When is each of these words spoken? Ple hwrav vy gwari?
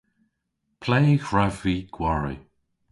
Ple 0.81 0.99
hwrav 1.25 1.55
vy 1.63 1.75
gwari? 1.95 2.35